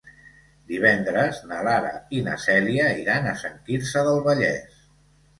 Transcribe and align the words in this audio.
Divendres 0.69 1.41
na 1.49 1.59
Lara 1.67 1.91
i 2.19 2.21
na 2.27 2.37
Cèlia 2.45 2.87
iran 3.01 3.27
a 3.33 3.35
Sant 3.43 3.59
Quirze 3.67 4.03
del 4.09 4.23
Vallès. 4.29 4.81